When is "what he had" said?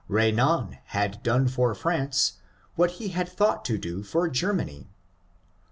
2.73-3.29